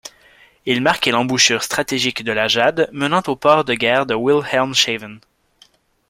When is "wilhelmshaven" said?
4.15-5.19